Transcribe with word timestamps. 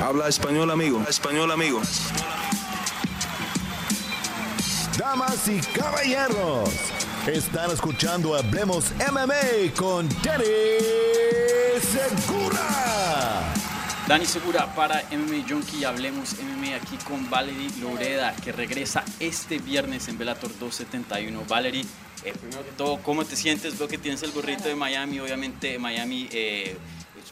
Habla 0.00 0.28
español, 0.28 0.70
amigo. 0.70 1.04
Español, 1.08 1.50
amigo. 1.50 1.82
Damas 4.96 5.48
y 5.48 5.60
caballeros, 5.60 6.70
están 7.26 7.72
escuchando 7.72 8.36
Hablemos 8.36 8.92
MMA 9.10 9.74
con 9.76 10.08
Danny 10.22 10.44
Segura. 11.80 13.54
Dani 14.06 14.24
Segura 14.24 14.72
para 14.74 15.02
MMA 15.10 15.48
Junkie, 15.48 15.84
hablemos 15.84 16.36
MMA 16.40 16.76
aquí 16.76 16.96
con 17.04 17.28
Valerie 17.28 17.68
Loreda, 17.80 18.34
que 18.36 18.52
regresa 18.52 19.04
este 19.18 19.58
viernes 19.58 20.06
en 20.06 20.16
Bellator 20.16 20.50
271. 20.60 21.42
Valerie, 21.48 21.84
eh, 22.24 22.32
primero 22.40 22.64
que 22.64 22.70
todo, 22.72 22.98
¿cómo 23.02 23.24
te 23.24 23.34
sientes? 23.34 23.76
Veo 23.76 23.88
que 23.88 23.98
tienes 23.98 24.22
el 24.22 24.30
gorrito 24.30 24.68
de 24.68 24.76
Miami, 24.76 25.18
obviamente 25.18 25.78
Miami 25.78 26.28
eh, 26.30 26.76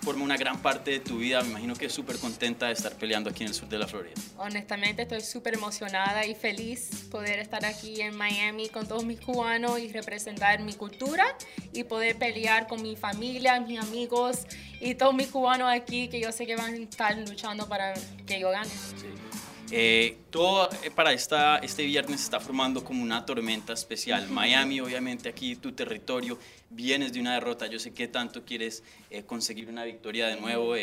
forma 0.00 0.24
una 0.24 0.36
gran 0.36 0.60
parte 0.60 0.90
de 0.92 1.00
tu 1.00 1.18
vida. 1.18 1.42
Me 1.42 1.50
imagino 1.50 1.74
que 1.74 1.86
es 1.86 1.92
súper 1.92 2.18
contenta 2.18 2.66
de 2.66 2.72
estar 2.72 2.92
peleando 2.94 3.30
aquí 3.30 3.42
en 3.42 3.48
el 3.48 3.54
sur 3.54 3.68
de 3.68 3.78
la 3.78 3.86
Florida. 3.86 4.14
Honestamente 4.38 5.02
estoy 5.02 5.20
súper 5.20 5.54
emocionada 5.54 6.26
y 6.26 6.34
feliz 6.34 7.06
poder 7.10 7.38
estar 7.38 7.64
aquí 7.64 8.00
en 8.00 8.16
Miami 8.16 8.68
con 8.68 8.86
todos 8.86 9.04
mis 9.04 9.20
cubanos 9.20 9.78
y 9.78 9.88
representar 9.92 10.62
mi 10.62 10.74
cultura 10.74 11.24
y 11.72 11.84
poder 11.84 12.16
pelear 12.16 12.66
con 12.66 12.82
mi 12.82 12.96
familia, 12.96 13.60
mis 13.60 13.80
amigos 13.80 14.46
y 14.80 14.94
todos 14.94 15.14
mis 15.14 15.28
cubanos 15.28 15.72
aquí 15.72 16.08
que 16.08 16.20
yo 16.20 16.32
sé 16.32 16.46
que 16.46 16.56
van 16.56 16.74
a 16.74 16.76
estar 16.76 17.16
luchando 17.16 17.68
para 17.68 17.94
que 18.26 18.40
yo 18.40 18.50
gane. 18.50 18.68
Sí. 18.68 19.25
Eh, 19.70 20.18
todo 20.30 20.70
eh, 20.82 20.90
para 20.90 21.12
esta, 21.12 21.58
este 21.58 21.84
viernes 21.84 22.22
está 22.22 22.38
formando 22.40 22.84
como 22.84 23.02
una 23.02 23.26
tormenta 23.26 23.72
especial. 23.72 24.28
Miami, 24.28 24.80
obviamente, 24.80 25.28
aquí 25.28 25.56
tu 25.56 25.72
territorio, 25.72 26.38
vienes 26.70 27.12
de 27.12 27.20
una 27.20 27.34
derrota. 27.34 27.66
Yo 27.66 27.78
sé 27.78 27.92
que 27.92 28.08
tanto 28.08 28.44
quieres 28.44 28.82
eh, 29.10 29.24
conseguir 29.24 29.68
una 29.68 29.84
victoria 29.84 30.28
de 30.28 30.36
nuevo. 30.36 30.74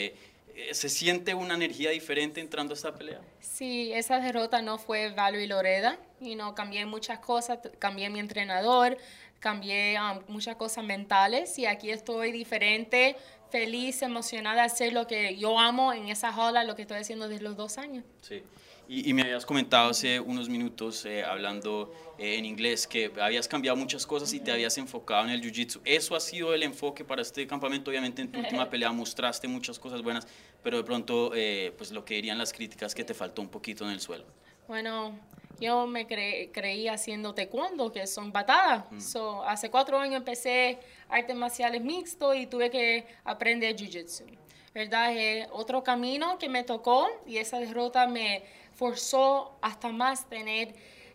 ¿Se 0.71 0.89
siente 0.89 1.33
una 1.33 1.55
energía 1.55 1.89
diferente 1.89 2.39
entrando 2.39 2.73
a 2.73 2.75
esta 2.75 2.93
pelea? 2.93 3.21
Sí, 3.39 3.91
esa 3.93 4.19
derrota 4.19 4.61
no 4.61 4.77
fue 4.77 5.09
Valerie 5.09 5.47
Loreda. 5.47 5.97
Y 6.21 6.35
no 6.35 6.55
cambié 6.55 6.85
muchas 6.85 7.19
cosas, 7.19 7.59
cambié 7.79 8.09
mi 8.09 8.19
entrenador, 8.19 8.97
cambié 9.43 9.97
um, 9.99 10.21
muchas 10.29 10.55
cosas 10.55 10.85
mentales 10.85 11.59
y 11.59 11.65
aquí 11.65 11.91
estoy 11.91 12.31
diferente, 12.31 13.17
feliz, 13.53 14.01
emocionada 14.01 14.55
de 14.55 14.61
hacer 14.61 14.93
lo 14.93 15.05
que 15.05 15.37
yo 15.37 15.59
amo 15.59 15.93
en 15.93 16.07
esa 16.07 16.33
jaula, 16.33 16.63
lo 16.63 16.75
que 16.75 16.81
estoy 16.81 16.97
haciendo 16.97 17.27
desde 17.27 17.43
los 17.43 17.55
dos 17.55 17.77
años. 17.77 18.03
Sí. 18.21 18.41
Y, 18.89 19.13
me 19.13 19.21
habías 19.21 19.45
comentado 19.45 19.91
hace 19.91 20.19
unos 20.19 20.49
minutos, 20.49 21.05
eh, 21.05 21.23
hablando 21.23 21.93
eh, 22.17 22.37
en 22.37 22.45
inglés, 22.45 22.87
que 22.87 23.11
habías 23.21 23.47
cambiado 23.47 23.77
muchas 23.77 24.07
cosas 24.07 24.33
y 24.33 24.39
te 24.39 24.51
habías 24.51 24.77
enfocado 24.79 25.25
en 25.25 25.29
el 25.29 25.41
Jiu-Jitsu. 25.41 25.81
¿Eso 25.85 26.15
ha 26.15 26.19
sido 26.19 26.53
el 26.53 26.63
enfoque 26.63 27.05
para 27.05 27.21
este 27.21 27.45
campamento? 27.45 27.91
Obviamente 27.91 28.23
en 28.23 28.31
tu 28.31 28.39
última 28.45 28.69
pelea 28.69 28.91
mostraste 28.91 29.47
muchas 29.47 29.77
cosas 29.77 30.01
buenas, 30.01 30.27
pero 30.63 30.77
de 30.77 30.83
pronto, 30.83 31.31
eh, 31.35 31.73
pues 31.77 31.91
lo 31.91 32.03
que 32.03 32.15
dirían 32.15 32.39
las 32.39 32.51
críticas, 32.51 32.95
que 32.95 33.03
te 33.03 33.13
faltó 33.13 33.43
un 33.43 33.49
poquito 33.49 33.85
en 33.85 33.91
el 33.91 34.01
suelo. 34.01 34.25
Bueno, 34.67 35.17
yo 35.59 35.87
me 35.87 36.07
creí 36.07 36.87
haciendo 36.87 37.33
taekwondo, 37.33 37.91
que 37.91 38.07
son 38.07 38.31
patadas. 38.31 38.85
So, 39.03 39.43
hace 39.43 39.69
cuatro 39.69 39.97
años 39.97 40.17
empecé 40.17 40.79
artes 41.09 41.35
marciales 41.35 41.81
mixto 41.81 42.33
y 42.33 42.47
tuve 42.47 42.69
que 42.69 43.05
aprender 43.23 43.75
jiu-jitsu. 43.75 44.25
¿Verdad? 44.73 45.15
Es 45.15 45.47
otro 45.51 45.83
camino 45.83 46.39
que 46.39 46.49
me 46.49 46.63
tocó 46.63 47.07
y 47.27 47.37
esa 47.37 47.59
derrota 47.59 48.07
me 48.07 48.43
forzó 48.73 49.57
hasta 49.61 49.89
más 49.89 50.27
tener 50.27 50.73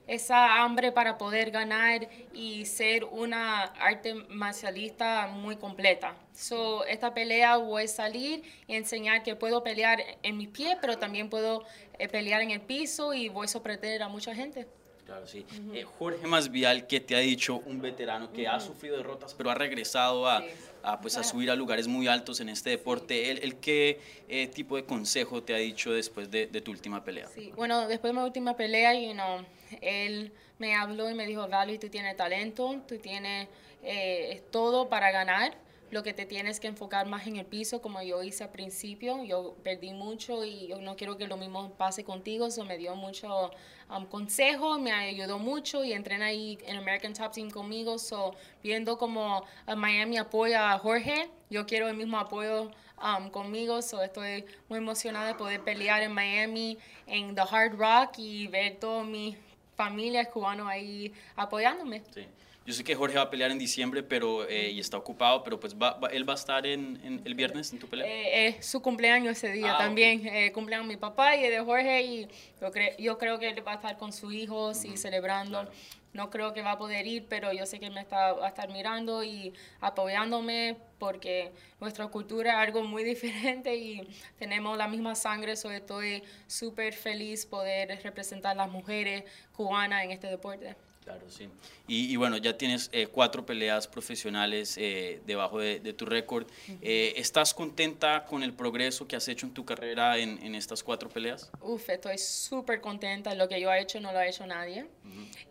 esa 0.09 0.63
hambre 0.63 0.91
para 0.91 1.19
poder 1.19 1.51
ganar 1.51 2.09
y 2.33 2.65
ser 2.65 3.05
una 3.05 3.65
arte 3.65 4.15
marcialista 4.15 5.29
muy 5.29 5.57
completa. 5.57 6.17
So, 6.33 6.85
esta 6.87 7.15
pelea 7.15 7.59
voy 7.59 7.85
a 7.85 7.89
salir 7.89 8.43
y 8.67 8.75
enseñar 8.75 9.23
que 9.23 9.37
puedo 9.37 9.63
pelear 9.63 10.03
en 10.23 10.39
mis 10.39 10.49
pies, 10.49 10.77
pero 10.81 10.99
también 10.99 11.29
puedo 11.29 11.65
eh, 11.99 12.09
pelear 12.09 12.41
en 12.41 12.51
el 12.51 12.63
piso 12.63 13.13
y 13.13 13.29
voy 13.29 13.45
a 13.45 13.49
sorprender 13.49 14.03
a 14.03 14.09
mucha 14.09 14.35
gente. 14.35 14.67
Claro, 15.09 15.27
sí. 15.27 15.47
Eh, 15.73 15.85
Jorge 15.85 16.27
Masvial, 16.27 16.87
que 16.87 17.01
te 17.01 17.17
ha 17.17 17.21
dicho 17.21 17.63
un 17.65 17.81
veterano 17.81 18.31
que 18.31 18.47
ha 18.47 18.61
sufrido 18.61 18.99
derrotas, 18.99 19.33
pero 19.33 19.51
ha 19.51 19.55
regresado 19.55 20.29
a, 20.29 20.45
a, 20.83 21.01
pues, 21.01 21.17
a 21.17 21.25
subir 21.25 21.51
a 21.51 21.57
lugares 21.57 21.89
muy 21.89 22.09
altos 22.09 22.41
en 22.41 22.51
este 22.51 22.69
deporte. 22.69 23.31
¿El, 23.31 23.57
qué 23.57 24.03
eh, 24.29 24.49
tipo 24.49 24.77
de 24.77 24.85
consejo 24.85 25.43
te 25.43 25.55
ha 25.55 25.57
dicho 25.57 25.93
después 25.93 26.31
de, 26.31 26.49
de, 26.49 26.61
tu 26.61 26.73
última 26.73 27.03
pelea? 27.03 27.27
Sí, 27.29 27.51
bueno, 27.57 27.89
después 27.89 28.13
de 28.13 28.21
mi 28.21 28.27
última 28.27 28.55
pelea, 28.55 28.93
you 29.01 29.15
know, 29.15 29.47
él 29.81 30.31
me 30.59 30.75
habló 30.75 31.09
y 31.09 31.15
me 31.15 31.25
dijo, 31.25 31.49
Vali, 31.49 31.79
tú 31.79 31.89
tienes 31.89 32.15
talento, 32.15 32.83
tú 32.87 32.99
tienes 32.99 33.49
eh, 33.83 34.43
todo 34.51 34.91
para 34.91 35.11
ganar 35.11 35.57
lo 35.91 36.03
que 36.03 36.13
te 36.13 36.27
tienes 36.27 36.61
que 36.61 36.67
enfocar 36.67 37.07
más 37.07 37.27
en 37.27 37.37
el 37.37 37.47
piso, 37.47 37.81
como 37.81 38.03
yo 38.03 38.23
hice 38.23 38.45
al 38.45 38.51
principio. 38.51 39.25
Yo 39.25 39.57
perdí 39.63 39.93
mucho 39.93 40.45
y 40.45 40.69
yo 40.69 40.81
no 40.81 40.97
quiero 40.97 41.17
que 41.17 41.27
lo 41.27 41.37
mismo 41.37 41.71
pase 41.75 42.05
contigo. 42.05 42.47
Eso 42.47 42.65
me 42.65 42.77
dio 42.77 42.95
mucho 42.95 43.51
um, 43.91 44.07
consejo, 44.07 44.79
me 44.79 44.93
ayudó 44.93 45.39
mucho 45.39 45.85
y 45.85 45.93
entrené 45.93 46.25
ahí 46.25 46.59
en 46.67 46.77
American 46.77 47.15
Top 47.15 47.33
Team 47.33 47.51
conmigo. 47.51 47.99
So, 47.99 48.35
viendo 48.63 48.99
como 48.99 49.45
uh, 49.67 49.77
Miami 49.77 50.19
apoya 50.19 50.73
a 50.73 50.79
Jorge, 50.79 51.31
yo 51.51 51.67
quiero 51.67 51.89
el 51.89 51.97
mismo 51.97 52.19
apoyo 52.19 52.71
um, 53.03 53.31
conmigo. 53.31 53.81
So, 53.83 54.03
estoy 54.03 54.45
muy 54.69 54.79
emocionada 54.79 55.29
de 55.29 55.35
poder 55.35 55.63
pelear 55.63 56.03
en 56.03 56.13
Miami, 56.13 56.79
en 57.07 57.35
The 57.35 57.43
Hard 57.43 57.77
Rock 57.77 58.19
y 58.19 58.47
ver 58.49 58.79
toda 58.79 59.05
mi 59.05 59.37
familia 59.79 60.25
cubana 60.25 60.69
ahí 60.69 61.13
apoyándome. 61.37 62.03
Sí. 62.13 62.27
Yo 62.67 62.75
sé 62.75 62.85
que 62.85 62.95
Jorge 62.95 63.17
va 63.17 63.23
a 63.23 63.31
pelear 63.31 63.51
en 63.51 63.59
diciembre 63.59 64.03
pero, 64.03 64.47
eh, 64.47 64.73
y 64.73 64.81
está 64.81 64.99
ocupado, 64.99 65.43
pero 65.43 65.59
pues 65.59 65.75
va, 65.75 65.99
él 66.13 66.29
va 66.29 66.35
a 66.35 66.37
estar 66.37 66.67
en, 66.67 67.23
el 67.25 67.35
viernes 67.35 67.73
en 67.73 67.79
tu 67.79 67.87
pelea. 67.87 68.07
Eh, 68.07 68.49
es 68.49 68.67
su 68.67 68.83
cumpleaños 68.83 69.39
ese 69.39 69.53
día 69.53 69.75
ah, 69.75 69.79
también. 69.79 70.27
Eh, 70.27 70.53
cumpleaños 70.53 70.87
mi 70.87 70.99
papá 70.99 71.35
y 71.37 71.49
de 71.49 71.61
Jorge 71.61 72.03
y 72.03 72.29
yo, 72.61 72.71
yo 72.99 73.17
creo 73.17 73.39
que 73.39 73.49
él 73.49 73.67
va 73.67 73.73
a 73.73 73.77
estar 73.77 73.97
con 73.97 74.13
sus 74.13 74.35
hijos 74.35 74.85
y 74.85 74.99
celebrando. 74.99 75.67
No 76.13 76.31
creo 76.31 76.53
que 76.55 76.63
va 76.63 76.73
a 76.73 76.79
poder 76.79 77.07
ir, 77.07 77.27
pero 77.29 77.53
yo 77.53 77.67
sé 77.67 77.79
que 77.79 77.91
me 77.91 78.01
está, 78.01 78.33
va 78.33 78.47
a 78.47 78.49
estar 78.49 78.69
mirando 78.71 79.23
y 79.23 79.53
apoyándome 79.81 80.77
porque 80.99 81.53
nuestra 81.81 82.09
cultura 82.09 82.51
es 82.53 82.69
algo 82.69 82.83
muy 82.83 83.05
diferente 83.15 83.77
y 83.77 84.09
tenemos 84.39 84.77
la 84.77 84.89
misma 84.89 85.15
sangre, 85.15 85.57
so 85.57 85.71
estoy 85.71 86.23
súper 86.47 86.95
feliz 86.95 87.47
poder 87.47 88.03
representar 88.03 88.53
a 88.53 88.55
las 88.55 88.71
mujeres 88.71 89.25
cubanas 89.53 90.05
en 90.05 90.11
este 90.11 90.29
deporte. 90.29 90.77
Claro, 91.09 91.31
sí. 91.31 91.49
Y, 91.87 92.17
bueno, 92.17 92.37
ya 92.37 92.59
tienes 92.59 92.91
eh, 92.93 93.07
cuatro 93.07 93.47
peleas 93.47 93.89
profesionales 93.89 94.77
eh, 94.77 95.23
debajo 95.25 95.59
de, 95.59 95.81
tu 95.95 96.05
récord. 96.05 96.47
Eh, 96.83 97.15
¿Estás 97.17 97.55
contenta 97.55 98.27
con 98.27 98.43
el 98.43 98.53
progreso 98.53 99.09
que 99.09 99.17
has 99.17 99.27
hecho 99.29 99.47
en 99.47 99.55
tu 99.55 99.65
carrera 99.65 100.19
en, 100.19 100.55
estas 100.55 100.83
cuatro 100.83 101.09
peleas? 101.09 101.51
Uf, 101.63 101.89
estoy 101.89 102.19
súper 102.19 102.83
contenta. 102.83 103.35
Lo 103.35 103.49
que 103.49 103.59
yo 103.59 103.73
he 103.73 103.81
hecho 103.81 104.01
no 104.01 104.13
lo 104.13 104.19
ha 104.19 104.27
hecho 104.27 104.47
nadie. 104.47 104.87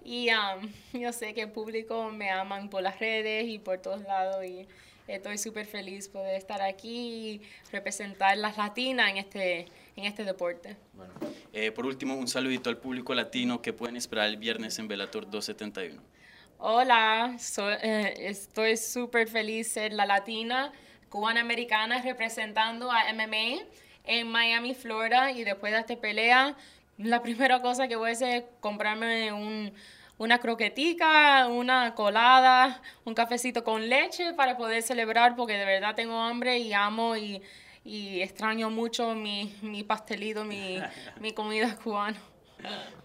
Y 0.06 0.30
um, 0.30 0.72
yo 0.94 1.12
sé 1.12 1.34
que 1.34 1.42
el 1.42 1.52
público 1.52 2.12
me 2.12 2.30
aman 2.30 2.70
por 2.70 2.84
las 2.84 3.00
redes 3.00 3.48
y 3.48 3.58
por 3.58 3.80
todos 3.80 4.04
lados. 4.04 4.46
Y 4.46 4.68
estoy 5.08 5.40
súper 5.40 5.66
feliz 5.66 6.08
poder 6.08 6.36
estar 6.36 6.62
aquí 6.62 6.90
y 6.90 7.42
representar 7.72 8.38
las 8.38 8.58
latinas 8.58 9.10
en 9.10 9.18
este, 9.18 9.66
en 9.96 10.06
este 10.06 10.24
deporte. 10.24 10.78
Bueno, 10.94 11.14
eh, 11.60 11.72
por 11.72 11.88
último, 11.88 12.14
un 12.14 12.28
saludito 12.28 12.70
al 12.70 12.78
público 12.78 13.16
latino 13.16 13.64
que 13.64 13.74
pueden 13.74 13.96
esperar 13.96 14.28
el 14.28 14.38
viernes 14.38 14.78
en 14.78 14.88
Velator 14.88 15.28
271. 15.28 16.00
Hola, 16.60 17.36
eh, 17.82 18.14
estoy 18.20 18.78
súper 18.78 19.28
feliz 19.28 19.68
ser 19.68 19.92
la 19.92 20.06
latina 20.06 20.72
cubana-americana 21.10 22.04
representando 22.04 22.92
a 22.92 23.12
MMA 23.12 23.64
en 24.04 24.28
Miami, 24.28 24.76
Florida 24.76 25.32
y 25.32 25.44
después 25.44 25.74
de 25.74 25.80
esta 25.80 25.96
pelea, 25.96 26.56
la 27.00 27.24
primera 27.24 27.60
cosa 27.60 27.88
que 27.88 27.96
voy 27.96 28.12
a 28.12 28.14
hacer 28.14 28.36
es 28.36 28.44
comprarme 28.60 29.32
un 29.32 29.74
una 30.20 30.40
croquetica, 30.40 31.48
una 31.48 31.94
colada, 31.94 32.82
un 33.06 33.14
cafecito 33.14 33.64
con 33.64 33.88
leche 33.88 34.34
para 34.34 34.58
poder 34.58 34.82
celebrar 34.82 35.36
porque 35.36 35.54
de 35.54 35.66
verdad 35.66 35.94
tengo 35.96 36.20
hambre 36.20 36.58
y 36.58 36.74
amo 36.74 37.16
y, 37.16 37.42
extraño 38.22 38.70
mucho 38.70 39.16
mi, 39.16 39.54
mi 39.62 39.84
pastelito, 39.84 40.44
mi, 40.44 40.80
mi 41.22 41.32
comida 41.34 41.76
cubana. 41.76 42.18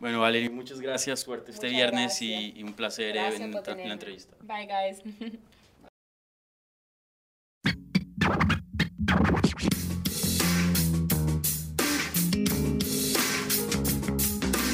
Bueno, 0.01 0.21
Valeria, 0.21 0.51
muchas 0.51 0.81
gracias. 0.81 1.21
Suerte 1.21 1.53
este 1.53 1.69
viernes 1.69 2.21
y, 2.23 2.55
y, 2.57 2.63
un 2.63 2.73
placer 2.73 3.17
eh, 3.17 3.37
en, 3.37 3.43
en 3.43 3.89
la 3.89 3.93
entrevista. 3.93 4.37
Bye, 4.41 4.67
guys. 4.67 5.03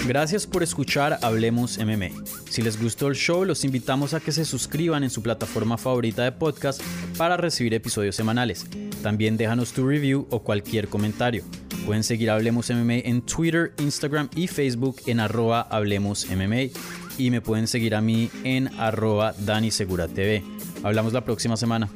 Gracias 0.07 0.47
por 0.47 0.63
escuchar 0.63 1.19
Hablemos 1.21 1.77
MMA. 1.77 2.09
Si 2.49 2.63
les 2.63 2.81
gustó 2.81 3.09
el 3.09 3.15
show, 3.15 3.45
los 3.45 3.63
invitamos 3.65 4.15
a 4.15 4.21
que 4.21 4.33
se 4.33 4.47
suscriban 4.47 5.05
en 5.05 5.11
su 5.11 5.23
plataforma 5.23 5.77
favorita 5.77 6.25
de 6.25 6.33
podcast 6.33 6.81
para 7.19 7.37
recibir 7.37 7.75
episodios 7.75 8.17
semanales. 8.17 8.65
También 9.03 9.37
déjanos 9.37 9.73
tu 9.73 9.87
review 9.87 10.27
o 10.31 10.41
cualquier 10.41 10.89
comentario. 10.89 11.45
Pueden 11.87 12.03
seguir 12.03 12.31
Hablemos 12.31 12.71
MMA 12.71 12.95
en 13.05 13.23
Twitter, 13.23 13.73
Instagram 13.79 14.29
y 14.35 14.47
Facebook 14.47 14.97
en 15.07 15.21
arroba 15.21 15.63
Hablemos. 15.63 16.27
Y 17.19 17.31
me 17.31 17.41
pueden 17.41 17.67
seguir 17.67 17.95
a 17.95 18.01
mí 18.01 18.31
en 18.45 18.69
arroba 18.79 19.35
Dani 19.39 19.71
Segura 19.71 20.09
TV. 20.09 20.43
Hablamos 20.83 21.13
la 21.13 21.25
próxima 21.25 21.57
semana. 21.57 21.89